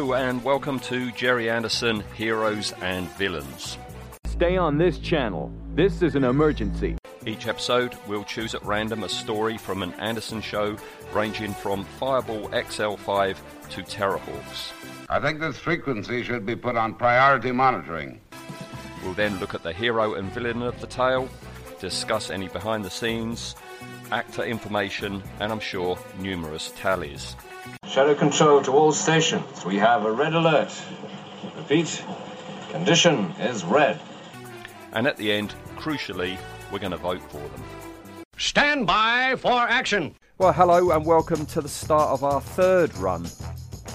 [0.00, 3.76] Hello and welcome to Gerry Anderson Heroes and Villains.
[4.24, 5.52] Stay on this channel.
[5.74, 6.96] This is an emergency.
[7.26, 10.78] Each episode, we'll choose at random a story from an Anderson show
[11.12, 13.36] ranging from Fireball XL5
[13.72, 14.72] to Terrahawks.
[15.10, 18.22] I think this frequency should be put on priority monitoring.
[19.04, 21.28] We'll then look at the hero and villain of the tale,
[21.78, 23.54] discuss any behind the scenes,
[24.10, 27.36] actor information, and I'm sure numerous tallies.
[27.90, 29.64] Shadow control to all stations.
[29.64, 30.72] We have a red alert.
[31.56, 32.04] Repeat,
[32.70, 33.98] condition is red.
[34.92, 36.38] And at the end, crucially,
[36.70, 37.64] we're going to vote for them.
[38.36, 40.14] Stand by for action.
[40.38, 43.26] Well, hello and welcome to the start of our third run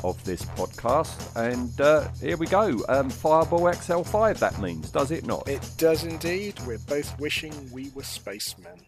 [0.03, 1.33] of this podcast.
[1.37, 2.83] And uh, here we go.
[2.89, 5.47] Um, Fireball XL5, that means, does it not?
[5.47, 6.59] It does indeed.
[6.67, 8.81] We're both wishing we were spacemen.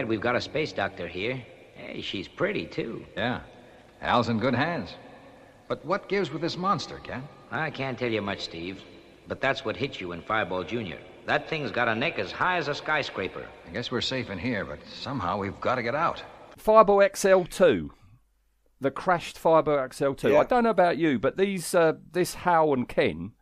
[0.00, 1.34] Glad we've got a space doctor here.
[1.74, 3.04] Hey, she's pretty, too.
[3.18, 3.40] Yeah.
[4.00, 4.94] Al's in good hands.
[5.68, 7.22] But what gives with this monster, Ken?
[7.50, 8.80] I can't tell you much, Steve,
[9.28, 10.96] but that's what hit you in Fireball Jr.
[11.26, 13.44] That thing's got a neck as high as a skyscraper.
[13.68, 16.22] I guess we're safe in here, but somehow we've got to get out.
[16.56, 17.90] Fireball XL2.
[18.80, 20.32] The crashed Fireball XL2.
[20.32, 20.38] Yeah.
[20.38, 23.32] I don't know about you, but these, uh, this Hal and Ken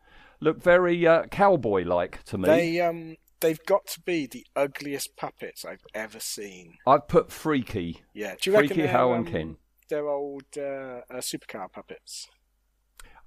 [0.41, 2.49] look very uh, cowboy-like to me.
[2.49, 6.75] They um they've got to be the ugliest puppets I've ever seen.
[6.85, 8.01] I've put freaky.
[8.13, 9.57] Yeah, do you reckon Freaky they're, Hal and um, Ken.
[9.89, 12.27] They're old uh, uh, supercar puppets.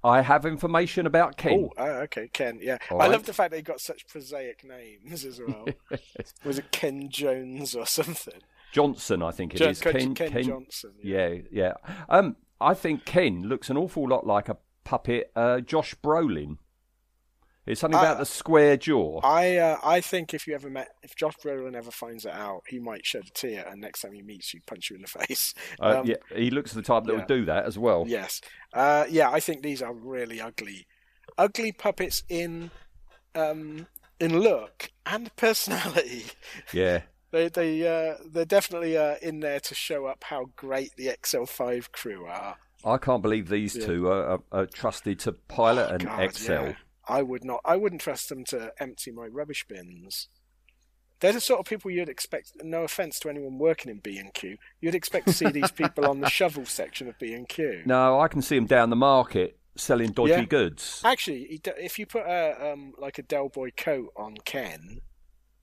[0.05, 1.69] I have information about Ken.
[1.77, 2.59] Oh, uh, okay, Ken.
[2.61, 3.11] Yeah, All I right.
[3.11, 5.65] love the fact they've got such prosaic names as well.
[6.43, 8.41] Was it Ken Jones or something?
[8.73, 9.79] Johnson, I think it Jo- is.
[9.79, 11.73] Ken- Ken Johnson, Yeah, yeah.
[12.09, 16.57] Um, I think Ken looks an awful lot like a puppet, uh, Josh Brolin.
[17.65, 19.21] It's something about Uh, the square jaw.
[19.23, 22.63] I uh, I think if you ever met, if Josh Brolin ever finds it out,
[22.67, 25.07] he might shed a tear, and next time he meets you, punch you in the
[25.27, 25.53] face.
[25.79, 27.19] Uh, Um, yeah, he looks the type that yeah.
[27.19, 28.03] would do that as well.
[28.07, 28.41] Yes.
[28.73, 30.87] Uh, yeah, I think these are really ugly,
[31.37, 32.71] ugly puppets in
[33.35, 33.87] um,
[34.19, 36.25] in look and personality.
[36.73, 37.01] Yeah.
[37.31, 41.91] They they uh, they're definitely uh, in there to show up how great the XL5
[41.91, 42.57] crew are.
[42.85, 43.85] I can't believe these Yeah.
[43.87, 46.71] two are, are, are trusted to pilot an God, XL.
[47.07, 47.61] I would not.
[47.65, 50.29] I wouldn't trust them to empty my rubbish bins.
[51.19, 52.51] They're the sort of people you'd expect.
[52.63, 56.05] No offense to anyone working in B and Q, you'd expect to see these people
[56.05, 57.83] on the shovel section of B and Q.
[57.85, 60.45] No, I can see them down the market selling dodgy Yeah.
[60.45, 61.01] goods.
[61.05, 64.99] Actually, if you put a um, like a Del Boy coat on Ken,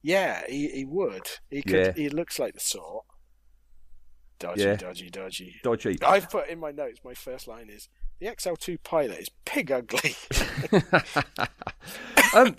[0.02, 1.28] yeah, he, he would.
[1.50, 1.86] He could.
[1.86, 1.92] Yeah.
[1.92, 3.04] He looks like the sort.
[4.38, 4.76] Dodgy, Yeah.
[4.76, 5.56] dodgy, dodgy.
[5.62, 5.98] Dodgy.
[6.02, 7.00] I've put in my notes.
[7.04, 7.88] My first line is
[8.20, 10.14] the XL2 pilot is pig ugly.
[12.34, 12.54] um,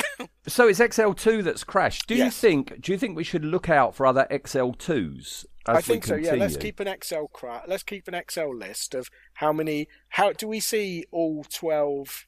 [0.47, 2.07] so it's XL2 that's crashed.
[2.07, 2.81] Do you think?
[2.81, 5.45] Do you think we should look out for other XL2s?
[5.67, 6.15] As I think so.
[6.15, 9.87] Yeah, let's keep an XL cra- Let's keep an Excel list of how many.
[10.09, 12.25] How do we see all twelve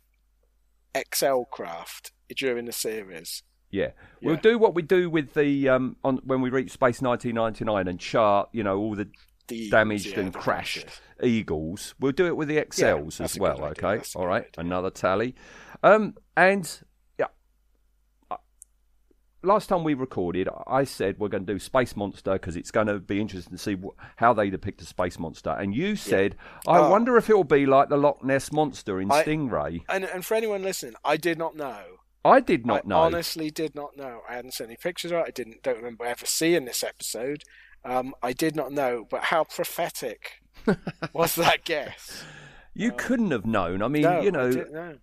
[0.96, 3.42] XL craft during the series?
[3.72, 3.92] Yeah,
[4.22, 8.00] we'll do what we do with the um on when we reach space 1999 and
[8.00, 9.10] chart, you know, all the
[9.48, 11.02] The damaged yeah, and crashed crashes.
[11.24, 11.96] Eagles.
[12.00, 13.64] We'll do it with the XLs that's as well.
[13.66, 14.50] Okay, all right, idea.
[14.58, 15.36] another tally.
[15.84, 16.82] Um, and
[17.20, 17.28] yeah,
[18.32, 18.38] uh,
[19.42, 22.88] last time we recorded, I said we're going to do Space Monster because it's going
[22.88, 25.50] to be interesting to see wh- how they depict a space monster.
[25.52, 26.36] And you said,
[26.68, 26.90] I Oh.
[26.90, 29.82] wonder if it'll be like the Loch Ness monster in I- Stingray.
[29.90, 31.84] And and for anyone listening, I did not know.
[32.26, 33.00] I did not I know.
[33.00, 34.22] honestly did not know.
[34.30, 35.26] I hadn't seen any pictures of it.
[35.28, 37.44] I didn't don't remember ever seeing this episode.
[37.86, 40.42] Um, I did not know, but how prophetic
[41.14, 42.24] was that guess?
[42.74, 43.82] you couldn't have known.
[43.82, 44.98] I mean, no, you know, I know.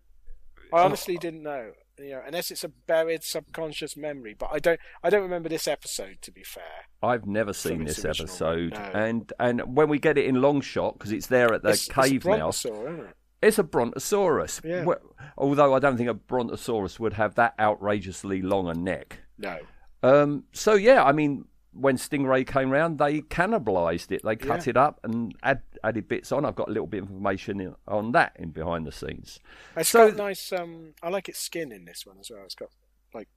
[0.72, 1.72] I honestly didn't know.
[1.99, 4.81] You know, unless it's a buried subconscious memory, but I don't.
[5.02, 6.19] I don't remember this episode.
[6.22, 6.62] To be fair,
[7.02, 8.81] I've never seen this original, episode, no.
[8.94, 11.87] and and when we get it in long shot because it's there at the it's,
[11.87, 13.16] cave it's a mouth, isn't it?
[13.43, 14.62] it's a brontosaurus.
[14.64, 14.84] Yeah.
[14.84, 19.19] Wh- Although I don't think a brontosaurus would have that outrageously long a neck.
[19.37, 19.58] No.
[20.02, 24.22] Um, so yeah, I mean, when Stingray came round, they cannibalised it.
[24.25, 24.70] They cut Yeah.
[24.70, 26.44] it up and add, added bits on.
[26.44, 29.38] I've got a little bit of information in, on that in behind the scenes.
[29.76, 30.52] It's So- got nice.
[30.52, 32.43] Um, I like its skin in this one as well.
[32.44, 32.70] It's got
[33.14, 33.28] like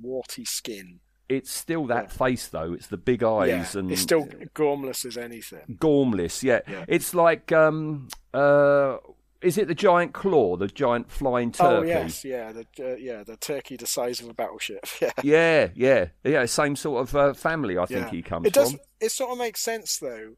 [0.00, 1.00] warty skin.
[1.28, 2.08] It's still that Yeah.
[2.26, 2.72] face though.
[2.72, 5.78] It's the big eyes yeah, and it's still gormless as anything.
[5.80, 6.42] gormless.
[6.42, 6.60] Yeah.
[6.68, 6.84] Yeah.
[6.88, 8.98] it's like um uh.
[9.42, 11.68] Is it the giant claw, the giant flying turkey?
[11.68, 14.86] Oh yes, yeah, the uh, yeah the turkey the size of a battleship.
[15.00, 16.44] Yeah, Yeah, yeah, yeah.
[16.46, 18.10] Same sort of uh, family, I think yeah.
[18.10, 18.72] he comes It does.
[18.72, 18.80] from.
[19.00, 20.34] It sort of makes sense though,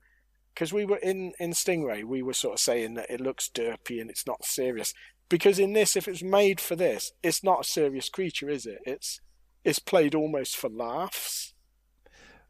[0.55, 4.01] because we were in in Stingray, we were sort of saying that it looks derpy
[4.01, 4.95] and it's not serious.
[5.29, 8.79] Because in this, if it's made for this, it's not a serious creature, is it?
[8.85, 9.21] It's
[9.65, 11.54] it's played almost for laughs.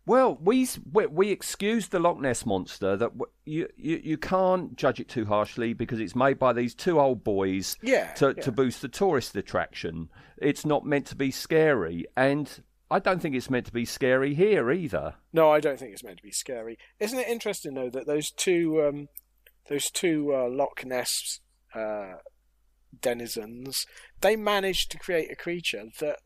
[0.07, 4.77] Well, we we, we excused the Loch Ness monster that w- you, you you can't
[4.77, 8.43] judge it too harshly because it's made by these two old boys Yeah, to yeah.
[8.43, 10.11] to boost the tourist attraction.
[10.37, 14.35] It's not meant to be scary, and I don't think it's meant to be scary
[14.35, 15.15] here either.
[15.33, 16.77] No, I don't think it's meant to be scary.
[17.01, 19.09] Isn't it interesting though that those two um,
[19.71, 21.41] those two uh, Loch Ness
[21.75, 22.17] uh,
[23.01, 23.87] denizens
[24.21, 26.19] they managed to create a creature that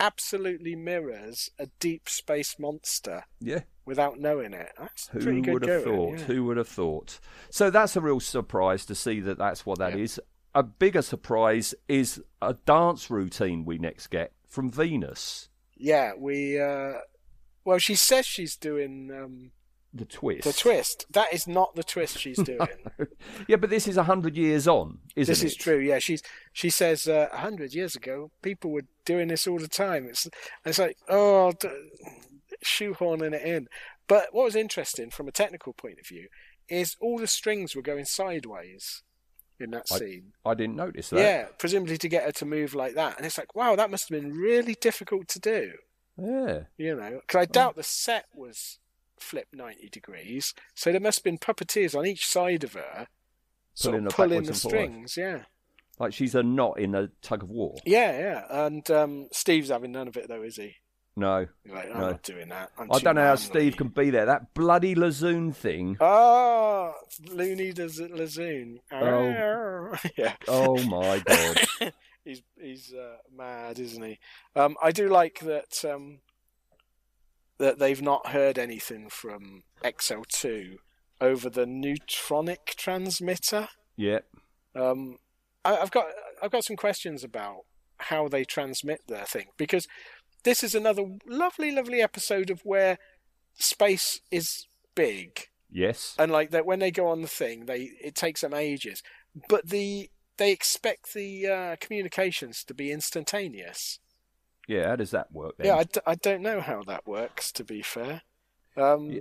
[0.00, 3.60] absolutely mirrors a deep space monster Yeah.
[3.84, 4.72] without knowing it.
[4.78, 6.18] That's Who would have going, thought?
[6.18, 6.24] yeah.
[6.24, 7.20] Who would have thought?
[7.50, 10.18] So that's a real surprise to see that that's what that is.
[10.18, 10.60] Yeah.
[10.60, 15.48] A bigger surprise is a dance routine we next get from Venus.
[15.76, 16.60] Yeah, we.
[16.60, 16.94] Uh,
[17.64, 19.52] well, she says she's doing um,
[19.92, 20.44] The twist.
[20.44, 21.06] the twist.
[21.10, 22.60] That is not the twist she's doing.
[23.48, 25.34] yeah, but this is a hundred years on, isn't it?
[25.34, 25.78] this is true.
[25.78, 26.22] Yeah, she's
[26.52, 30.06] she says uh, a hundred years ago people were doing this all the time.
[30.06, 30.28] It's
[30.64, 31.68] it's like oh, d-
[32.64, 33.68] shoehorning it in.
[34.06, 36.28] But what was interesting from a technical point of view
[36.68, 39.02] is all the strings were going sideways
[39.58, 40.32] in that I- scene.
[40.44, 41.18] I didn't notice that.
[41.20, 44.08] Yeah, presumably to get her to move like that, and it's like wow, that must
[44.08, 45.72] have been really difficult to do.
[46.16, 46.60] Yeah.
[46.76, 48.78] You know, because I doubt the set was
[49.20, 53.08] flipped ninety degrees, so there must have been puppeteers on each side of her,
[53.80, 55.16] Pulling of pulling the strings.
[55.16, 55.44] Yeah.
[55.98, 57.76] Like she's a knot in a tug of war.
[57.84, 58.66] Yeah, yeah.
[58.66, 60.76] And um, Steve's having none of it though, is he?
[61.16, 61.46] No.
[61.68, 62.10] Like, I'm No.
[62.12, 62.70] not doing that.
[62.78, 63.34] I'm I don't know how.
[63.34, 64.24] Steve can be there.
[64.26, 65.98] That bloody Lazoon thing.
[66.00, 66.94] Oh,
[67.28, 68.78] Zoonie does it, Lazoon.
[68.90, 69.94] Oh.
[70.16, 70.34] yeah.
[70.48, 71.92] Oh my god.
[72.24, 74.18] he's he's uh, mad, isn't he?
[74.56, 76.20] Um, I do like that um,
[77.60, 80.76] that they've not heard anything from XL2
[81.20, 83.68] over the neutronic transmitter.
[83.96, 84.20] yeah.
[84.74, 85.16] Um,
[85.64, 86.06] I, I've got
[86.42, 87.62] I've got some questions about
[87.98, 89.86] how they transmit their thing because
[90.44, 92.98] this is another lovely, lovely episode of where
[93.54, 96.14] space is big Yes.
[96.18, 99.02] and like that when they go on the thing, they it takes them ages,
[99.48, 103.98] but the they expect the uh, communications to be instantaneous.
[104.68, 104.88] Yeah.
[104.88, 105.66] How does that work then?
[105.66, 107.52] Yeah, I, d- I don't know how that works.
[107.52, 108.22] To be fair,
[108.76, 109.20] um, Yeah.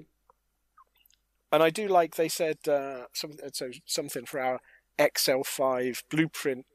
[1.52, 4.60] and I do like they said uh, some, so something for our
[4.98, 6.66] XL5 blueprint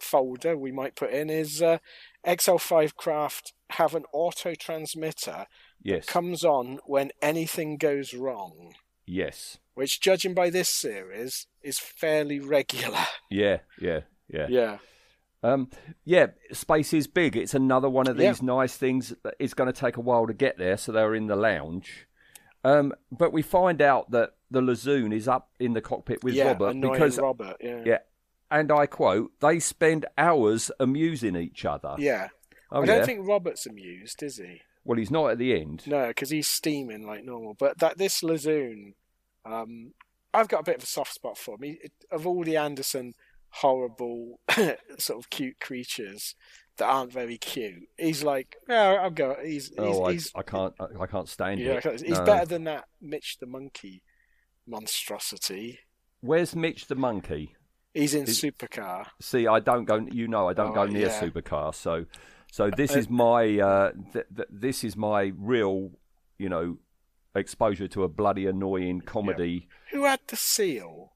[0.00, 1.78] folder we might put in is uh,
[2.26, 5.46] XL5 craft have an auto transmitter
[5.82, 6.04] yes.
[6.06, 8.74] comes on when anything goes wrong,
[9.06, 9.58] yes.
[9.74, 13.06] which judging by this series is fairly regular.
[13.30, 13.58] Yeah.
[13.80, 14.00] Yeah.
[14.28, 14.46] Yeah.
[14.48, 14.78] Yeah,
[15.42, 15.70] Um,
[16.04, 17.36] yeah, space is big.
[17.36, 18.30] It's another one of Yeah.
[18.30, 19.14] these nice things.
[19.24, 22.06] that It's going to take a while to get there, so they're in the lounge.
[22.64, 26.48] Um, but we find out that the Lazoon is up in the cockpit with yeah,
[26.48, 27.56] Robert because, Robert.
[27.60, 27.98] Yeah, yeah,
[28.52, 31.96] and I quote, they spend hours amusing each other.
[31.98, 32.28] yeah.
[32.74, 33.04] Oh, I don't yeah?
[33.04, 34.62] think Robert's amused, is he?
[34.84, 35.82] Well, he's not at the end.
[35.86, 37.52] No, because he's steaming like normal.
[37.52, 38.94] But that this Lazoon,
[39.44, 39.92] um,
[40.32, 41.62] I've got a bit of a soft spot for him.
[41.64, 41.78] He,
[42.10, 43.14] of all the Anderson
[43.52, 44.40] horrible
[44.98, 46.34] sort of cute creatures
[46.78, 49.36] that aren't very cute, he's like, yeah, I'll go.
[49.42, 50.74] He's he's, oh, I, he's I can't.
[50.80, 52.00] I, I can't stand yeah, it.
[52.00, 52.24] he's No.
[52.24, 54.02] better than that Mitch the monkey
[54.66, 55.78] monstrosity.
[56.20, 57.54] Where's Mitch the monkey?
[57.94, 59.06] He's in Is- Supercar.
[59.20, 59.96] See, I don't go.
[60.10, 61.20] You know, I don't Oh, go near yeah.
[61.20, 61.74] supercars.
[61.74, 62.06] So,
[62.50, 63.58] so this is my.
[63.60, 65.90] Uh, th- th- this is my real,
[66.38, 66.78] you know,
[67.34, 69.68] exposure to a bloody annoying comedy.
[69.90, 71.11] Who had the seal?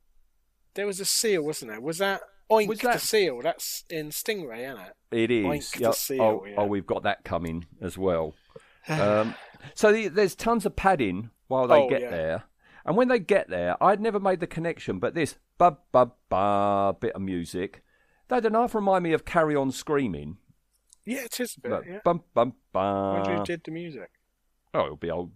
[0.76, 1.80] There was a seal, wasn't there?
[1.80, 3.40] Was that Oink Was that- the seal?
[3.42, 4.92] That's in Stingray, isn't it?
[5.10, 5.44] It is.
[5.46, 6.54] Oink the seal, oh, yeah.
[6.58, 8.34] oh, we've got that coming as well.
[8.88, 9.34] Um,
[9.74, 12.10] so the, there's tons of padding while they Oh, get yeah.
[12.10, 12.44] there,
[12.84, 16.94] and when they get there, I'd never made the connection, but this ba ba ba
[17.00, 17.82] bit of music,
[18.28, 20.36] that did half remind me of Carry On Screaming.
[21.04, 21.72] Yeah, it is a bit.
[21.72, 21.98] Like, yeah.
[22.04, 24.08] bum bum I who did the music.
[24.72, 25.32] Oh, it'll be old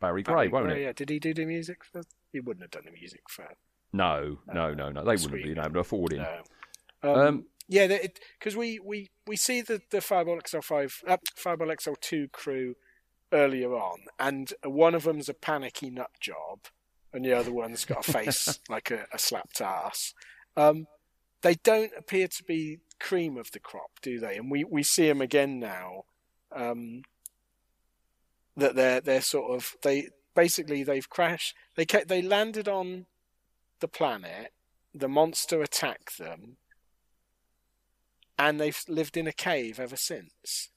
[0.00, 0.84] Barry Gray, Barry won't Gray, it?
[0.84, 2.00] Yeah, did he do the music for?
[2.32, 3.46] He wouldn't have done the music for.
[3.92, 5.04] No, no, no, no.
[5.04, 6.26] They wouldn't have been able to afford him.
[7.02, 7.12] No.
[7.12, 7.98] Um, Um, yeah,
[8.38, 12.76] because we, we, we see the the Fireball XL5, uh, Fireball XL2 crew
[13.32, 16.60] earlier on, and one of them's a panicky nut job,
[17.12, 20.14] and the other one's got a face like a, a slapped ass.
[20.56, 20.86] Um,
[21.42, 24.36] they don't appear to be cream of the crop, do they?
[24.36, 26.04] And we, we see them again now.
[26.52, 27.02] Um,
[28.56, 31.54] that they're they're sort of they basically they've crashed.
[31.76, 33.06] They kept, they landed on
[33.80, 34.52] the planet.
[34.94, 36.56] The monster attacked them,
[38.38, 40.70] and they've lived in a cave ever since.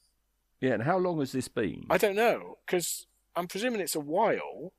[0.60, 1.86] yeah, and how long has this been?
[1.90, 4.74] I don't know because I'm presuming it's a while.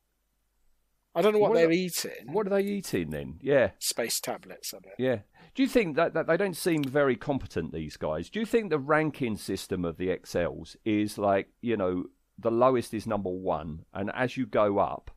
[1.13, 2.31] I don't know what, What they're eating.
[2.31, 3.39] What are they eating then?
[3.41, 3.71] Yeah.
[3.79, 4.93] Space tablets, I bet.
[4.97, 5.17] Yeah.
[5.55, 8.29] Do you think that, that they don't seem very competent, these guys?
[8.29, 12.05] Do you think the ranking system of the XLs is like, you know,
[12.39, 15.11] the lowest is number one, and as you go up,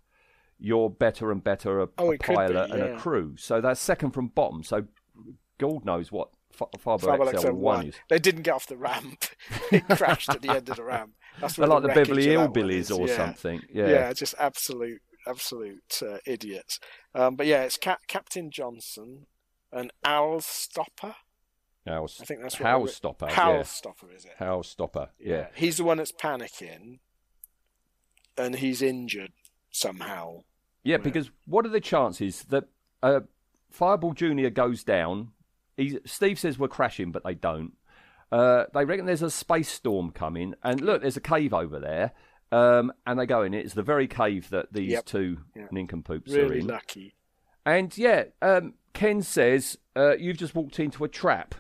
[0.65, 3.37] you're better and better a, Oh, a could be, pilot and a crew.
[3.37, 4.63] So that's second from bottom.
[4.63, 4.85] So
[5.59, 7.89] God knows what F- Fable XL1 XL1.
[7.89, 7.95] is.
[8.09, 9.27] They didn't get off the ramp.
[9.73, 11.13] it crashed at the end of the ramp.
[11.41, 13.17] That's They're like the wreckage Beverly one Hillbillies or Yeah.
[13.17, 13.63] something.
[13.73, 13.89] Yeah.
[13.89, 14.13] Yeah.
[14.13, 16.79] just absolute, absolute uh, idiots.
[17.15, 19.27] Um, but yeah, it's Cap- Captain Johnson
[19.73, 21.17] and Owl Stopper.
[21.87, 23.27] I think that's what Stopper.
[23.27, 23.63] Howl yeah.
[23.65, 24.33] Stopper, is it?
[24.39, 25.11] House Stopper.
[25.19, 25.49] Yeah.
[25.55, 27.01] He's the one that's panicking,
[28.39, 29.33] and he's injured
[29.71, 30.45] somehow.
[30.85, 32.65] Yeah, because what are the chances that
[33.03, 33.21] uh,
[33.71, 35.31] Fireball Junior goes down?
[35.77, 37.73] He, Steve says we're crashing, but they don't.
[38.31, 42.13] Uh, they reckon there's a space storm coming, and look, there's a cave over there,
[42.53, 43.65] um, and they go in it.
[43.65, 45.05] It's the very cave that these Yep.
[45.07, 45.67] two Yeah.
[45.71, 46.49] nincompoops are in.
[46.49, 47.15] Really lucky.
[47.67, 51.55] And yeah, um, Ken says uh, you've just walked into a trap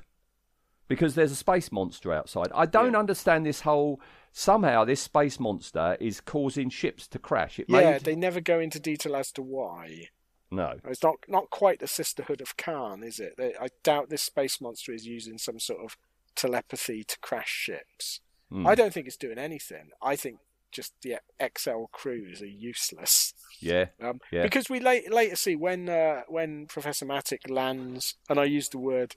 [0.88, 2.48] because there's a space monster outside.
[2.54, 4.00] I don't understand this whole.
[4.36, 7.60] Somehow, this space monster is causing ships to crash.
[7.60, 10.08] It Yeah, made they never go into detail as to why.
[10.50, 10.80] no.
[10.84, 13.34] It's not not quite the Sisterhood of Khan, is it?
[13.38, 15.96] They, I doubt this space monster is using some sort of
[16.34, 18.20] telepathy to crash ships.
[18.50, 18.66] Hmm.
[18.66, 19.90] I don't think it's doing anything.
[20.02, 20.38] I think
[20.72, 23.34] just the XL crews are useless.
[23.60, 24.42] Yeah, Um, yeah.
[24.42, 28.80] Because we late, later see when uh, when Professor Matic lands, and I use the
[28.80, 29.14] word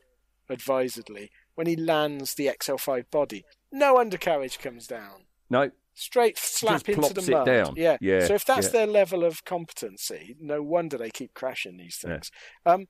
[0.47, 5.25] advisedly, when he lands the XL5 body, no undercarriage comes down.
[5.49, 7.45] no, Straight slap into the mud.
[7.47, 7.73] down.
[7.75, 7.97] Yeah.
[7.99, 8.71] Yeah, So if that's yeah.
[8.71, 12.29] their level of competency, no wonder they keep crashing these things.
[12.67, 12.85] Um,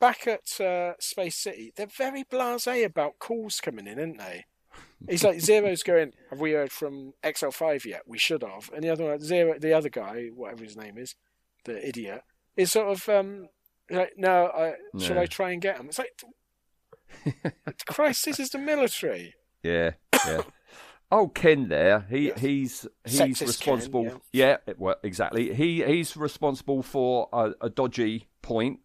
[0.00, 4.46] back at uh, Space City, they're very blasé about calls coming in, aren't they?
[5.06, 6.12] He's like Zero's going.
[6.30, 8.04] Have we heard from XL5 yet?
[8.06, 8.70] We should have.
[8.74, 11.14] And the other one, Zero, the other guy, whatever his name is,
[11.66, 12.22] the idiot,
[12.56, 13.48] is sort of um,
[13.90, 15.88] like, no, I, should I try and get him?
[15.88, 16.18] It's like,
[17.86, 19.34] Christ, this is the military.
[19.62, 19.92] Yeah,
[20.26, 20.42] yeah.
[21.10, 22.06] Oh, Ken there.
[22.10, 22.40] He Yes.
[22.40, 24.22] he's he's Sexist Ken, responsible.
[24.32, 24.56] yeah.
[24.76, 25.54] well, exactly.
[25.54, 28.80] He he's responsible for a, a dodgy point.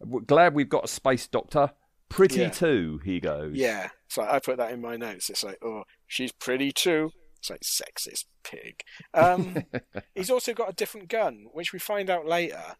[0.00, 1.72] We're glad we've got a space doctor.
[2.08, 2.50] Pretty Yeah.
[2.50, 3.56] too, he goes.
[3.56, 3.88] Yeah.
[4.08, 5.30] So I put that in my notes.
[5.30, 7.10] It's like, oh, she's pretty too.
[7.38, 8.82] It's like sexist pig.
[9.12, 9.64] Um,
[10.14, 12.76] he's also got a different gun, which we find out later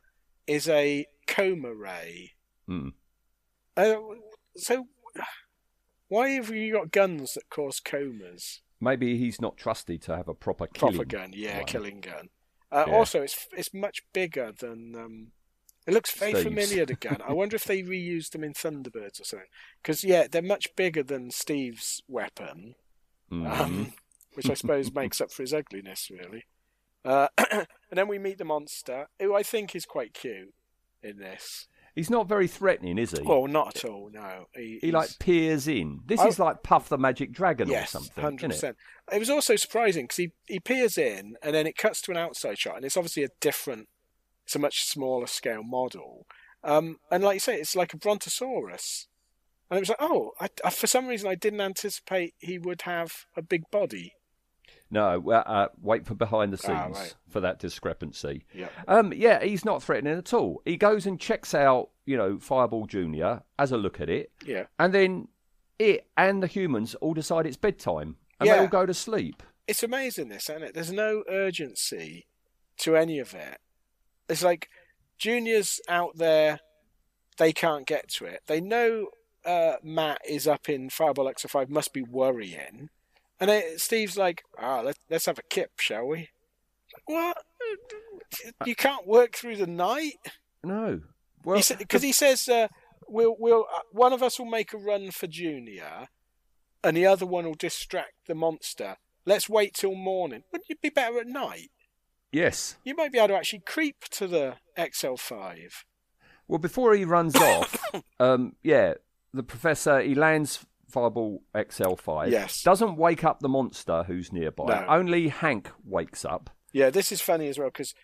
[0.46, 2.32] is a coma ray.
[2.68, 2.88] Hmm.
[3.76, 3.96] Uh,
[4.56, 4.86] so
[6.08, 8.60] why have you got guns that cause comas?
[8.80, 11.66] Maybe he's not trusted to have a proper killing Proper gun, yeah, one.
[11.66, 12.28] killing gun.
[12.70, 12.94] Uh, Yeah.
[12.94, 14.94] Also, it's it's much bigger than.
[14.96, 15.32] Um,
[15.86, 16.44] it looks very Steve's.
[16.44, 16.86] familiar.
[16.86, 17.18] The gun.
[17.26, 19.48] I wonder if they reused them in Thunderbirds or something.
[19.82, 22.74] Because yeah, they're much bigger than Steve's weapon.
[23.30, 23.60] Mhm.
[23.60, 23.92] um,
[24.34, 26.44] which I suppose makes up for his ugliness, really.
[27.04, 30.52] Uh, and then we meet the monster, who I think is quite cute
[31.02, 31.68] in this.
[31.94, 33.22] He's not very threatening, is he?
[33.22, 34.10] Well, not at all.
[34.12, 36.00] No, he, he like peers in.
[36.06, 38.22] This I- is like Puff the Magic Dragon yes, or something.
[38.24, 38.54] hundred isn't it?
[38.54, 38.76] percent.
[39.12, 42.16] It was also surprising because he he peers in, and then it cuts to an
[42.16, 43.88] outside shot, and it's obviously a different,
[44.44, 46.26] it's a much smaller scale model.
[46.64, 49.06] Um, and like you say, it's like a brontosaurus.
[49.70, 52.82] And it was like, oh, I, I, for some reason, I didn't anticipate he would
[52.82, 54.12] have a big body.
[54.94, 57.14] No, well, uh, wait for behind the scenes Ah, right.
[57.28, 58.44] for that discrepancy.
[58.54, 58.68] Yeah.
[58.88, 60.62] Um, yeah, he's not threatening at all.
[60.64, 64.66] He goes and checks out, you know, Fireball Junior, has a look at it, Yeah.
[64.78, 65.28] and then
[65.78, 68.54] it and the humans all decide it's bedtime, and Yeah.
[68.54, 69.42] they all go to sleep.
[69.66, 70.74] it's amazing this, isn't it?
[70.74, 72.26] There's no urgency
[72.76, 73.58] to any of it.
[74.28, 74.68] It's like
[75.18, 76.60] juniors out there,
[77.38, 78.42] they can't get to it.
[78.46, 79.08] They know
[79.44, 82.88] uh, Matt is up in Fireball X5 must be worrying.
[83.40, 86.28] And then Steve's like, ah, let, let's have a kip, shall we?
[87.06, 87.36] What?
[88.64, 90.14] You can't work through the night?
[90.62, 91.00] No,
[91.44, 92.68] well, Because he, says, uh,
[93.08, 96.08] we'll, we'll, uh, one of us will make a run for Junior,
[96.82, 98.96] and the other one will distract the monster.
[99.26, 100.44] Let's wait till morning.
[100.52, 101.70] Wouldn't it be better at night?
[102.32, 102.76] yes.
[102.84, 105.70] You might be able to actually creep to the XL5.
[106.48, 107.78] Well, before he runs off,
[108.20, 108.94] um, yeah,
[109.32, 112.30] the professor he lands Fireball XL5.
[112.30, 112.62] Yes.
[112.62, 114.66] Doesn't wake up the monster who's nearby.
[114.66, 114.86] No.
[114.88, 116.50] Only Hank wakes up.
[116.72, 117.94] Yeah, this is funny as well because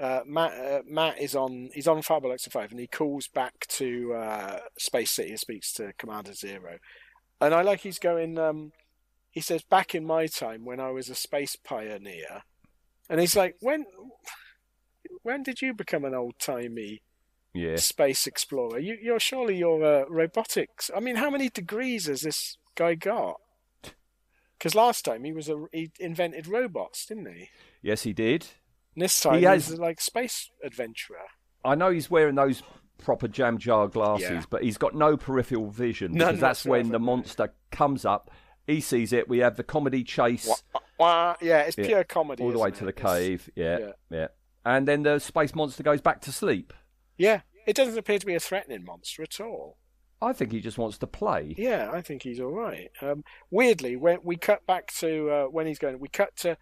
[0.00, 4.14] uh, Matt uh, Matt is on he's on Fireball XL5 and he calls back to
[4.14, 6.78] uh, Space City and speaks to Commander Zero,
[7.40, 8.38] and I like he's going.
[8.38, 8.72] Um,
[9.30, 12.42] he says, "Back in my time when I was a space pioneer,"
[13.08, 13.84] and he's like, "When
[15.22, 17.02] when did you become an old timey
[17.52, 17.76] Yeah.
[17.76, 18.78] space explorer?
[18.78, 20.90] You, you're surely you're uh, robotics.
[20.94, 23.36] I mean, how many degrees has this guy got?"
[24.58, 27.48] Because last time he was a he invented robots, didn't he?
[27.82, 28.46] Yes, he did.
[28.94, 31.26] And this time He has- he's like space adventurer.
[31.64, 32.62] I know he's wearing those
[32.98, 34.42] proper jam jar glasses, Yeah.
[34.50, 38.30] but he's got no peripheral vision None because that's when the monster comes up.
[38.66, 39.28] He sees it.
[39.28, 41.36] We have the comedy chase Wah, wah.
[41.40, 41.86] Yeah, it's Yeah.
[41.86, 42.42] pure comedy.
[42.42, 42.96] all the way isn't to it?
[42.96, 43.50] the cave.
[43.54, 43.92] Yeah, yeah.
[44.10, 44.28] yeah,
[44.64, 46.72] And then the space monster goes back to sleep.
[47.20, 49.76] Yeah, it doesn't appear to be a threatening monster at all.
[50.22, 51.54] I think he just wants to play.
[51.58, 52.90] Yeah, I think he's all right.
[53.02, 56.56] Um, weirdly, when we cut back to uh, when he's going, we cut to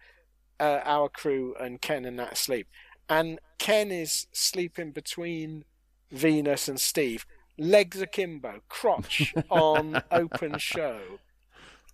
[0.59, 2.67] uh, our crew and Ken and Nat asleep,
[3.07, 5.63] and Ken is sleeping between
[6.11, 7.25] Venus and Steve,
[7.57, 10.99] legs akimbo, crotch on open show.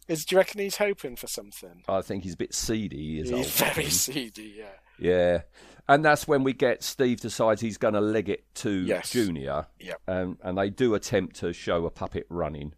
[0.08, 1.84] Is do you reckon he's hoping for something?
[1.88, 3.24] I think he's a bit seedy.
[3.24, 4.66] He old He's very seedy, yeah.
[4.98, 5.42] Yeah.
[5.88, 9.12] And that's when we get Steve decides he's going to leg it to Yes.
[9.12, 9.68] Junior.
[9.80, 10.02] Yep.
[10.08, 12.74] Um, and they do attempt to show a puppet running.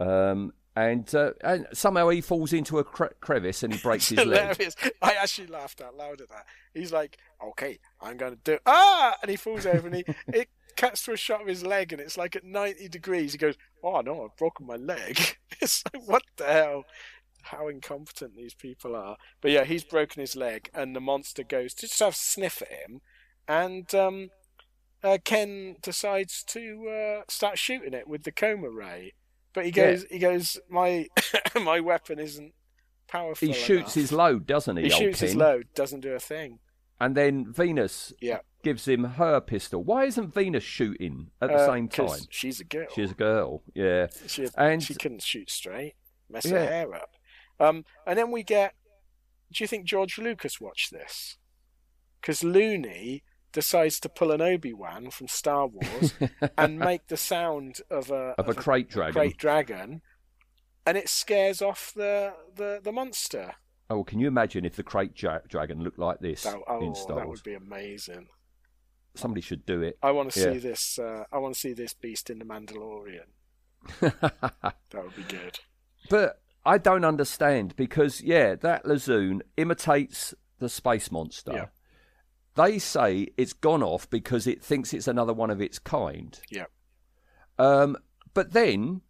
[0.00, 4.24] Um, and, uh, and somehow he falls into a cre- crevice and he breaks his
[4.24, 4.72] leg.
[5.02, 6.46] I actually laughed out loud at that.
[6.72, 10.48] He's like, "Okay, I'm going to do ah," and he falls over and he it
[10.76, 13.32] cuts to a shot of his leg and it's like at 90 degrees.
[13.32, 15.18] He goes, "Oh no, I've broken my leg."
[15.60, 16.84] It's like, what the hell?
[17.42, 19.16] How incompetent these people are.
[19.40, 22.60] But yeah, he's broken his leg, and the monster goes to just have a sniff
[22.62, 23.00] at him,
[23.46, 24.30] and um,
[25.02, 29.14] uh, Ken decides to uh, start shooting it with the coma ray.
[29.54, 29.90] But he Yeah.
[29.92, 31.06] goes, he goes, my
[31.60, 32.52] my weapon isn't
[33.08, 33.48] powerful.
[33.48, 34.84] He shoots enough." his load, doesn't he?
[34.84, 36.58] He shoots his load, doesn't do a thing.
[37.00, 38.40] And then Venus Yeah.
[38.64, 39.82] gives him her pistol.
[39.84, 42.20] Why isn't Venus shooting at the Uh, same time?
[42.28, 42.88] She's a girl.
[42.94, 44.08] She's a girl, yeah.
[44.26, 45.94] She, and- she couldn't shoot straight.
[46.28, 46.58] Mess Yeah.
[46.58, 47.10] her hair up.
[47.60, 48.74] Um, and then we get.
[49.52, 51.38] Do you think George Lucas watched this?
[52.20, 53.22] Because Zoonie
[53.52, 56.12] decides to pull an Obi Wan from Star Wars
[56.58, 59.14] and make the sound of a Of a krayt dragon.
[59.22, 60.02] krayt dragon,
[60.84, 63.54] and it scares off the the, the monster.
[63.90, 66.94] Oh, can you imagine if the krayt ja- dragon looked like this That, oh, in
[66.94, 67.22] Star Wars?
[67.22, 68.28] that would be amazing.
[69.14, 69.96] Somebody should do it.
[70.02, 70.52] I want to Yeah.
[70.52, 70.98] see this.
[70.98, 73.28] Uh, I want to see this beast in the Mandalorian.
[74.00, 75.58] That would be good.
[76.10, 81.52] But I don't understand because yeah, that Lazoon imitates the space monster.
[81.52, 81.66] Yeah.
[82.54, 86.38] They say it's gone off because it thinks it's another one of its kind.
[86.50, 86.64] Yeah.
[87.58, 87.96] Um,
[88.34, 89.02] but then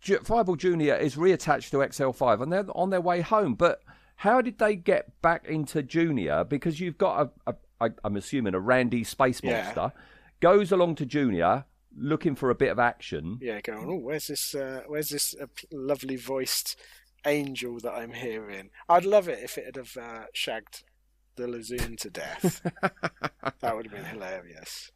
[0.00, 3.54] J- Fireball Junior is reattached to XL5 and they're on their way home.
[3.54, 3.80] But
[4.16, 6.44] how did they get back into Junior?
[6.44, 9.62] Because you've got a, a I, I'm assuming a Randy space Yeah.
[9.62, 9.92] monster
[10.40, 11.64] goes along to Junior
[11.96, 13.38] looking for a bit of action.
[13.40, 13.88] Yeah, going.
[13.90, 14.54] Oh, where's this?
[14.54, 16.76] Uh, where's this uh, lovely voiced
[17.26, 18.70] angel that I'm hearing?
[18.88, 20.82] I'd love it if it had have uh, shagged
[21.36, 22.60] the Lazoon to death.
[23.60, 24.90] that would have been hilarious.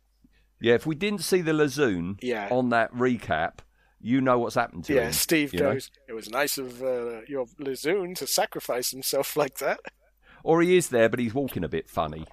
[0.61, 2.49] Yeah, if we didn't see the Lazoon Yeah.
[2.51, 3.59] on that recap,
[4.01, 5.07] you know what's happened to Yeah, him.
[5.07, 5.79] Yeah, Steve you know?
[6.09, 9.81] It was nice of uh, your Lazoon to sacrifice himself like that.
[10.43, 12.27] Or he is there, but he's walking a bit funny.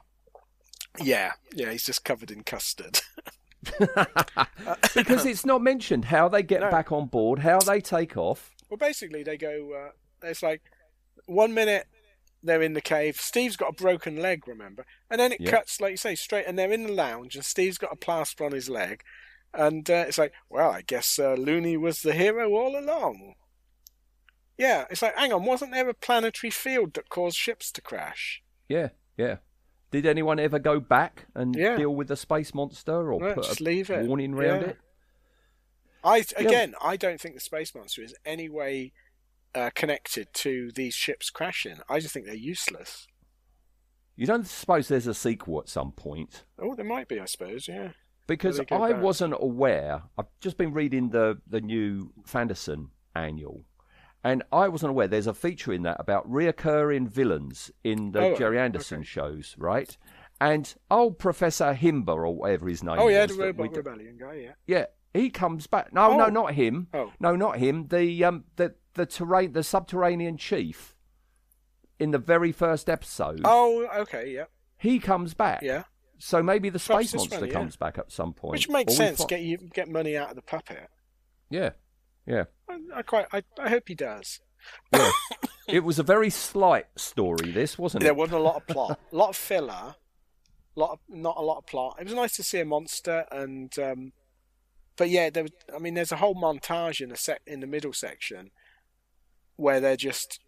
[1.01, 2.99] Yeah, yeah, he's just covered in custard.
[4.93, 6.69] Because it's not mentioned how they get No.
[6.69, 8.55] back on board, how they take off.
[8.69, 9.73] Well, basically, they go.
[9.73, 10.61] Uh, it's like
[11.25, 11.87] one minute
[12.43, 13.17] they're in the cave.
[13.17, 14.85] Steve's got a broken leg, remember?
[15.09, 15.51] And then it Yeah.
[15.51, 18.43] cuts, like you say, straight, and they're in the lounge, and Steve's got a plaster
[18.43, 19.03] on his leg.
[19.53, 23.35] And uh, it's like, well, I guess uh, Zoonie was the hero all along.
[24.57, 28.41] Yeah, it's like, hang on, wasn't there a planetary field that caused ships to crash?
[28.69, 29.37] Yeah, yeah.
[29.91, 31.75] Did anyone ever go back and Yeah.
[31.75, 34.07] deal with the space monster or No, put a leave it.
[34.07, 34.67] warning round Yeah.
[34.69, 34.77] it?
[36.03, 38.93] I again, I don't think the space monster is any way
[39.53, 41.77] uh, connected to these ships crashing.
[41.89, 43.07] I just think they're useless.
[44.15, 46.45] You don't suppose there's a sequel at some point?
[46.57, 47.67] Oh, there might be, I suppose.
[47.67, 47.89] Yeah.
[48.27, 49.01] Because I back.
[49.01, 50.03] wasn't aware.
[50.17, 53.65] I've just been reading the, the new Fanderson annual,
[54.23, 58.35] and I wasn't aware there's a feature in that about reoccurring villains in the Oh,
[58.35, 59.05] Gerry Anderson okay.
[59.05, 59.97] shows, right?
[60.39, 64.33] And old Professor Himber, or whatever his name Oh yeah, was, the Robot Rebellion guy.
[64.35, 64.51] Yeah.
[64.65, 65.93] Yeah, he comes back.
[65.93, 66.29] No, no, Oh.
[66.29, 66.87] not him.
[66.93, 67.11] Oh.
[67.19, 67.87] No, not him.
[67.87, 70.95] The um, the the terrain, the subterranean chief,
[71.99, 74.45] in the very first episode, Oh, okay, yeah,
[74.77, 75.61] he comes back.
[75.61, 75.83] yeah.
[76.17, 77.53] So maybe the space this monster one, yeah.
[77.53, 79.19] comes back at some point, Which makes sense.
[79.19, 80.87] fi- Get you get money out of the puppet.
[81.49, 81.71] Yeah,
[82.25, 83.25] yeah, I, I quite.
[83.33, 84.39] I, I hope he does.
[84.93, 85.11] yeah.
[85.67, 87.51] it was a very slight story.
[87.51, 88.17] This wasn't There it?
[88.17, 89.95] wasn't a lot of plot, a lot of filler,
[90.75, 91.97] lot of, not a lot of plot.
[91.99, 94.13] It was nice to see a monster, and um,
[94.97, 95.43] but yeah, there.
[95.43, 98.51] Was, I mean, there's a whole montage in the sec in the middle section
[99.55, 100.39] where they're just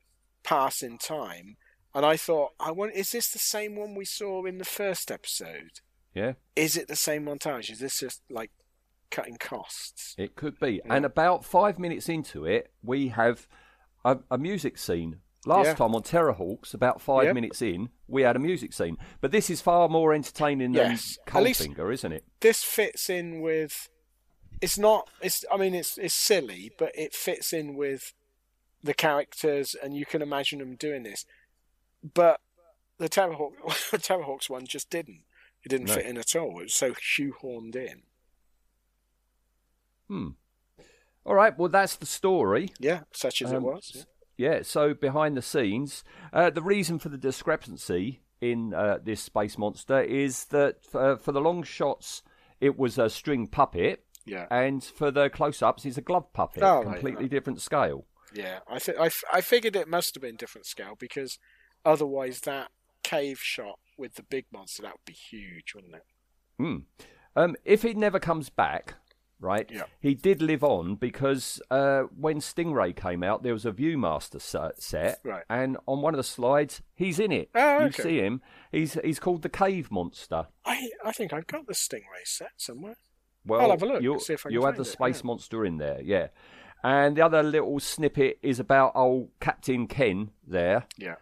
[0.43, 1.57] passing time,
[1.95, 2.93] and I thought, I want.
[2.95, 5.79] Is this the same one we saw in the first episode?
[6.13, 7.71] Yeah, Is it the same montage?
[7.71, 8.51] Is this just like
[9.13, 10.15] cutting costs?
[10.17, 10.81] it could be.
[10.85, 13.47] And about five minutes into it, we have
[14.03, 15.73] a, a music scene Last Yeah.
[15.75, 17.35] time on Terrahawks, about five Yep.
[17.35, 18.95] minutes in, we had a music scene.
[19.19, 21.17] But this is far more entertaining Yes.
[21.25, 22.23] than Coldfinger, isn't it?
[22.39, 23.89] This fits in with.
[24.61, 25.09] It's not.
[25.21, 25.43] It's.
[25.51, 28.13] I mean, it's it's silly, but it fits in with
[28.81, 31.25] the characters, and you can imagine them doing this.
[32.01, 32.39] But
[32.97, 33.51] the Terrahawk,
[33.91, 35.23] the Terrahawks one just didn't.
[35.65, 35.95] It didn't No.
[35.95, 36.59] fit in at all.
[36.61, 38.03] It was so shoehorned in.
[40.13, 40.29] Hmm.
[41.25, 42.69] All right, well, that's the story.
[42.79, 43.91] Yeah, such as it Um, was.
[43.95, 44.03] yeah.
[44.35, 49.57] Yeah, so behind the scenes, uh, the reason for the discrepancy in uh, this space
[49.57, 52.23] monster is that uh, for the long shots,
[52.59, 54.47] it was a string puppet, Yeah.
[54.51, 57.31] and for the close-ups, it's a glove puppet, Oh, completely right.
[57.31, 58.05] different scale.
[58.33, 61.37] Yeah, I, th- I, f- I figured it must have been different scale because
[61.85, 62.71] otherwise that
[63.03, 66.03] cave shot with the big monster that would be huge, wouldn't it?
[66.57, 66.77] Hmm.
[67.35, 68.95] Um, if he never comes back,
[69.43, 69.69] right?
[69.71, 69.83] Yeah.
[69.99, 74.71] He did live on because uh, when Stingray came out, there was a ViewMaster se-
[74.79, 75.43] set, Right.
[75.49, 77.49] and on one of the slides, he's in it.
[77.53, 78.03] Oh, You okay.
[78.03, 78.41] see him.
[78.71, 80.47] He's he's called the Cave Monster.
[80.65, 82.95] I I think I've got the Stingray set somewhere.
[83.45, 85.19] Well, I'll have a look, You, see if I can you have the it, space
[85.21, 85.27] yeah.
[85.27, 86.27] monster in there, yeah.
[86.81, 90.85] And the other little snippet is about old Captain Ken there.
[90.97, 91.15] Yeah.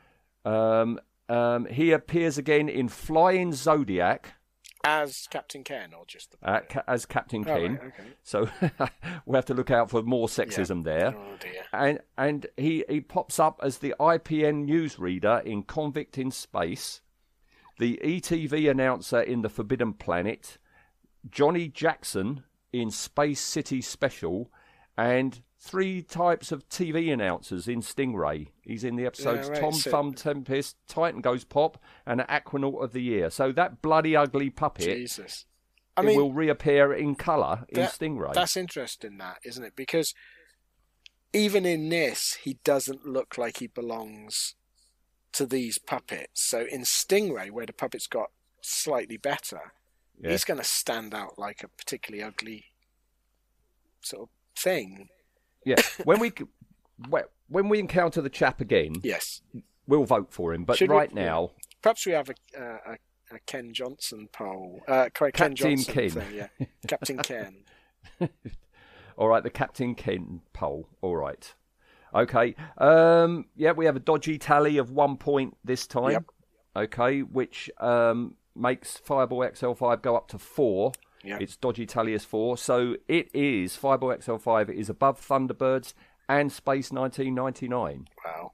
[0.45, 4.33] Um, um, he appears again in Flying Zodiac
[4.83, 7.73] As Captain Ken or just the uh, ca- as Captain Oh, Ken.
[7.75, 8.09] right, okay.
[8.23, 8.49] So
[9.25, 11.15] we have to look out for more sexism there.
[11.15, 11.63] Oh dear.
[11.71, 17.01] And and he, he pops up as the IPN newsreader in Convict in Space,
[17.77, 20.57] the ETV announcer in The Forbidden Planet,
[21.29, 24.49] Johnny Jackson in Space City Special,
[24.97, 28.47] and three types of TV announcers in Stingray.
[28.61, 32.83] He's in the episodes Yeah, right, Tom so- Thumb Tempest, Titan Goes Pop, and Aquanaut
[32.83, 33.29] of the Year.
[33.29, 35.45] So that bloody ugly puppet Jesus.
[35.95, 38.33] I it mean, will reappear in colour in that- Stingray.
[38.33, 39.75] That's interesting, that isn't it?
[39.75, 40.15] Because
[41.31, 44.55] even in this, he doesn't look like he belongs
[45.33, 46.41] to these puppets.
[46.41, 49.73] So in Stingray, where the puppets got slightly better,
[50.19, 50.31] Yeah.
[50.31, 52.65] he's going to stand out like a particularly ugly
[54.01, 55.09] sort of thing.
[55.65, 56.31] Yeah, when we
[57.09, 59.41] when- when we encounter the chap again, Yes.
[59.87, 60.63] we'll vote for him.
[60.63, 62.95] But Should we- right now, Perhaps we have a, uh,
[63.33, 64.81] a, Ken Johnson poll.
[64.87, 66.09] Uh, Ken Captain Johnson Ken.
[66.09, 66.47] thing, yeah.
[66.87, 67.63] Captain Ken.
[69.17, 70.87] all right, the Captain Ken poll.
[71.01, 71.53] All right,
[72.13, 72.55] okay.
[72.77, 76.11] Um, yeah, we have a dodgy tally of one point this time.
[76.11, 76.25] Yep.
[76.75, 80.91] Okay, which um, makes Fireball XL5 go up to four.
[81.23, 81.41] Yep.
[81.41, 85.93] Its dodgy tally is four, so it is Fireball XL5 is above Thunderbirds
[86.27, 88.07] and Space 1999.
[88.25, 88.53] Wow.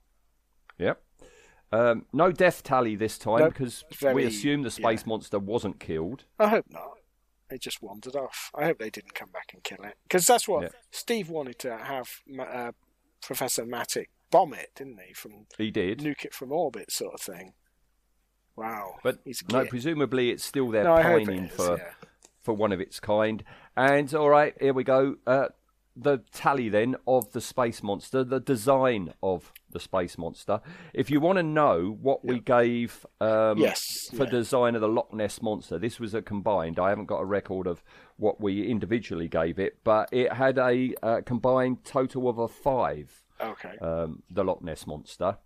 [0.77, 1.01] Yep.
[1.71, 3.53] Um, no death tally this time Nope.
[3.53, 5.09] because Very- we assume the space yeah.
[5.09, 6.23] monster wasn't killed.
[6.39, 6.91] I hope not.
[7.49, 8.51] They just wandered off.
[8.55, 9.95] I hope they didn't come back and kill it.
[10.03, 10.69] Because that's what Yeah.
[10.91, 12.71] Steve wanted to have uh,
[13.21, 15.13] Professor Matic bomb it, didn't he?
[15.13, 15.99] From He did.
[15.99, 17.53] nuke it from orbit, sort of thing.
[18.55, 18.95] Wow.
[19.03, 21.91] But He's no, presumably it's still there No, it pining is, for yeah.
[22.47, 23.43] For one of its kind.
[23.75, 25.17] And all right, here we go.
[25.27, 25.47] Uh,
[25.97, 30.61] the tally then of the space monster, the design of the space monster.
[30.93, 33.83] If you want to know what we gave um, Yes,
[34.15, 34.29] for yeah.
[34.29, 36.79] design of the Loch Ness monster, this was a combined.
[36.79, 37.83] I haven't got a record of
[38.15, 43.25] what we individually gave it, but it had a uh, combined total of a five.
[43.41, 43.77] Okay.
[43.81, 45.37] Um, the Loch Ness monster.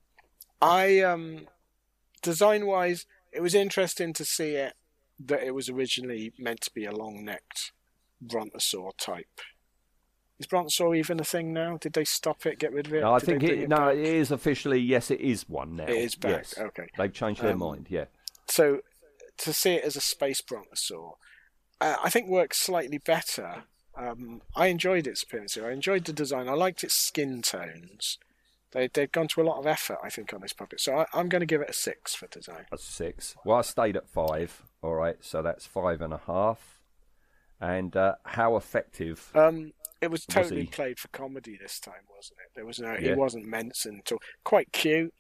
[0.62, 1.48] I um,
[2.22, 4.76] design wise, it was interesting to see it
[5.28, 7.72] that it was originally meant to be a long necked
[8.26, 9.40] brontosaur type.
[10.40, 11.78] Is brontosaur even a thing now?
[11.78, 12.58] Did they stop it?
[12.60, 13.02] Get rid of it?
[13.02, 13.96] No, I Did think bring it, no, back?
[13.96, 15.84] it is officially yes, it is one now.
[15.84, 16.58] It is back, Yes.
[16.58, 16.88] okay.
[16.98, 17.88] they've changed their Um, mind.
[17.90, 18.06] Yeah,
[18.48, 18.82] So
[19.38, 21.14] to see it as a space brontosaur,
[21.80, 23.66] uh, I think works slightly better.
[23.96, 25.68] Um, I enjoyed its appearance here.
[25.68, 26.48] I enjoyed the design.
[26.48, 28.18] I liked its skin tones.
[28.72, 30.80] They they'd gone to a lot of effort, I think, on this puppet.
[30.80, 32.66] So I, I'm going to give it a six for design.
[32.72, 33.36] that's six.
[33.46, 34.64] Well, I stayed at five.
[34.82, 36.80] All right, so that's five and a half.
[37.60, 39.30] And uh, how effective?
[39.36, 40.68] Um, it was Was totally he?
[40.68, 42.52] played for comedy this time, wasn't it?
[42.56, 42.94] There was no.
[42.94, 43.00] Yeah.
[43.00, 44.20] He wasn't menacing at all.
[44.44, 45.14] Quite cute.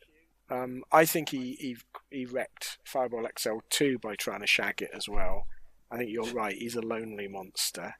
[0.49, 1.77] Um, I think he, he
[2.09, 5.45] he wrecked Fireball XL two by trying to shag it as well.
[5.91, 6.55] I think you're right.
[6.55, 7.95] He's a lonely monster.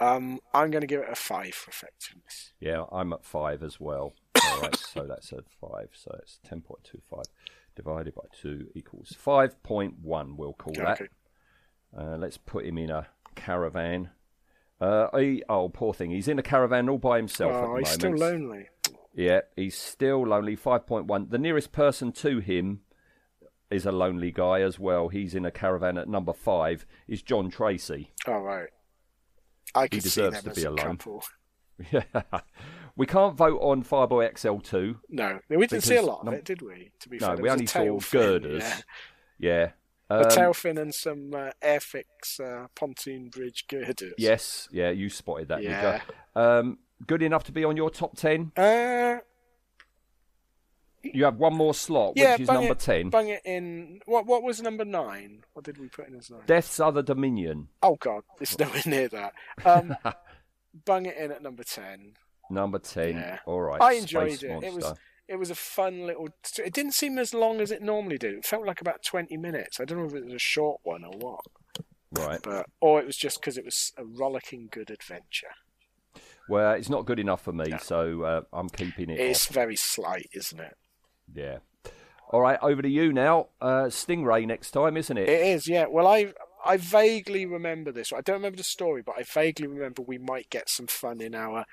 [0.00, 2.52] Um, I'm going to give it a five for effectiveness.
[2.60, 4.14] Yeah, I'm at five as well.
[4.62, 5.90] Right, so that's a five.
[5.92, 7.24] So it's ten point two five
[7.74, 10.36] divided by two equals five point one.
[10.36, 11.00] We'll call that.
[11.00, 11.08] Okay.
[11.96, 14.10] Uh, let's put him in a caravan.
[14.80, 16.10] Uh, he, oh, poor thing.
[16.10, 18.68] He's in a caravan all by himself at Oh, he's still lonely.
[19.14, 20.56] Yeah, he's still lonely.
[20.56, 21.28] Five point one.
[21.28, 22.80] The nearest person to him
[23.70, 25.08] is a lonely guy as well.
[25.08, 26.86] He's in a caravan at number five.
[27.06, 28.12] Is John Tracy.
[28.26, 28.68] All right.
[29.74, 30.98] I see deserves to be a alone.
[31.90, 32.02] Yeah.
[32.96, 34.96] We can't vote on Fireball XL2.
[35.08, 36.90] No, we didn't see a lot of num- it, did we?
[37.00, 38.62] To be No, fair, we only saw fin, girders.
[38.62, 38.80] Yeah.
[39.38, 39.70] Yeah.
[40.10, 44.12] a Um, tail fin and some uh, Airfix uh, pontoon bridge girders.
[44.18, 46.02] Yes, yeah, you spotted that, Yeah.
[46.36, 48.52] Um, good enough to be on your top 10?
[48.56, 49.18] Uh,
[51.02, 53.08] You have one more slot, yeah, which is number it, 10.
[53.10, 54.00] Bung it in.
[54.04, 55.44] What What was number nine?
[55.54, 56.42] What did we put in as nine?
[56.46, 59.32] Death's Other Dominion, oh God, it's nowhere near that.
[59.64, 59.96] Um,
[60.84, 62.12] bung it in at number ten.
[62.52, 63.14] Number 10.
[63.14, 63.38] Yeah.
[63.46, 63.80] All right.
[63.80, 64.64] I enjoyed Space it.
[64.64, 64.92] It was
[65.28, 66.28] it was a fun little.
[66.58, 68.34] It didn't seem as long as it normally did.
[68.34, 69.80] It felt like about twenty minutes.
[69.80, 71.40] I don't know if it was a short one or what,
[72.12, 72.40] Right.
[72.42, 75.52] but or it was just because it was a rollicking good adventure.
[76.48, 79.54] Well, it's not good enough for me, so uh, I'm keeping it It's off.
[79.54, 80.76] very slight, isn't it?
[81.32, 81.58] Yeah.
[82.30, 83.48] All right, over to you now.
[83.60, 85.28] Uh, Stingray next time, isn't it?
[85.28, 85.86] It is, yeah.
[85.88, 86.32] Well, I
[86.64, 88.12] I vaguely remember this.
[88.12, 91.34] I don't remember the story, but I vaguely remember we might get some fun in
[91.34, 91.64] our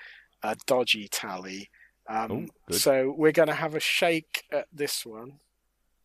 [0.43, 1.69] uh, dodgy tally.
[2.07, 2.79] Um, Oh, good.
[2.79, 5.39] so we're going to have a shake at this one.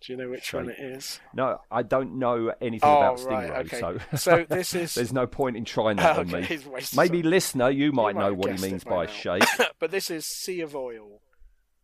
[0.03, 1.18] Do you know which one it is?
[1.33, 3.81] No, I don't know anything Oh, about right, Stingray, okay.
[3.81, 6.47] so So this is- there's no point in trying that on me.
[6.94, 9.44] Maybe some- listener, you might know what he means by by shake.
[9.79, 11.23] but this is Sea of Oil.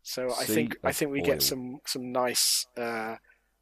[0.03, 1.27] So I think I think we Oil.
[1.27, 3.17] get some some nice, uh,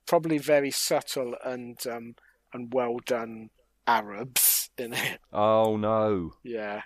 [0.06, 2.14] probably very subtle and um,
[2.52, 3.50] and well done
[3.86, 5.18] Arabs in it.
[5.32, 6.82] Oh no, Yeah.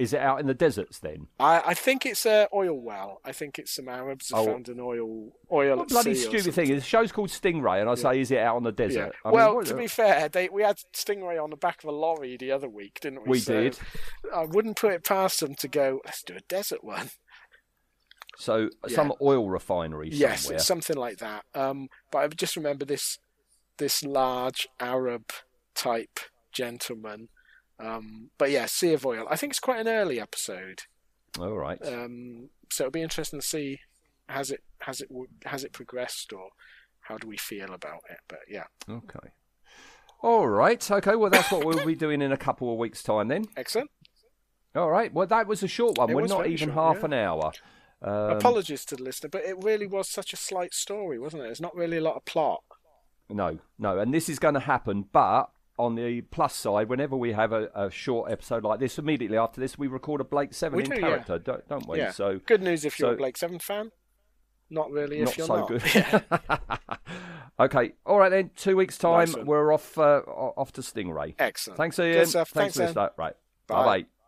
[0.00, 1.26] Is it out in the deserts then?
[1.38, 3.20] I, I think it's an oil well.
[3.24, 4.46] I think it's some Arabs have Oh.
[4.46, 7.94] found an oil oil What at bloody stupid thing the show's called Stingray, and I
[7.94, 9.14] say, is it out on the desert?
[9.24, 11.92] Mean, well, what- to be fair, they, we had Stingray on the back of a
[11.92, 13.30] lorry the other week, didn't we?
[13.30, 13.78] We So did.
[14.34, 16.00] I wouldn't put it past them to go.
[16.04, 17.10] Let's do a desert one.
[18.36, 18.94] so Yeah.
[18.96, 20.56] some oil refinery Yes, somewhere.
[20.56, 21.44] it's something like that.
[21.54, 23.18] Um, but I just remember this
[23.76, 25.30] this large Arab
[25.74, 26.20] type
[26.52, 27.28] gentleman.
[27.80, 29.26] Um, but yeah, Sea of Oil.
[29.30, 30.82] I think it's quite an early episode.
[31.38, 31.78] All right.
[31.86, 33.80] Um, so it'll be interesting to see
[34.28, 35.08] has it has it
[35.44, 36.50] has it progressed or
[37.00, 38.18] how do we feel about it.
[38.28, 39.30] But yeah, Okay.
[40.22, 40.90] All right.
[40.90, 41.16] Okay.
[41.16, 43.46] Well, that's what we'll be doing in a couple of weeks' time then.
[43.56, 43.90] excellent.
[44.76, 45.12] All right.
[45.12, 46.10] Well, that was a short one.
[46.10, 47.04] It We're not even short, half yeah.
[47.06, 47.52] an hour.
[48.02, 51.46] Um, Apologies to the listener, but it really was such a slight story, wasn't it?
[51.46, 52.62] There's not really a lot of plot.
[53.28, 53.98] No, no.
[53.98, 57.68] And this is going to happen, but on the plus side, whenever we have a,
[57.74, 60.90] a short episode like this, immediately after this, we record a Blake Seven We in
[60.90, 61.00] do, yeah.
[61.00, 61.98] character, don't, don't we?
[61.98, 62.10] yeah.
[62.12, 63.90] So good news if you're so- a Blake Seven fan.
[64.72, 65.68] Not really if not you're so not.
[65.68, 65.82] good.
[65.94, 66.20] Yeah.
[67.60, 67.92] okay.
[68.06, 68.50] All right then.
[68.54, 71.34] Two weeks time, Nice we're off uh, off to Stingray.
[71.40, 71.76] Excellent.
[71.76, 72.24] Thanks, Ian.
[72.26, 72.50] stuff.
[72.50, 73.10] Thanks, Thanks, listener.
[73.16, 73.34] Right.
[73.66, 73.74] Bye.
[73.74, 74.19] Bye bye.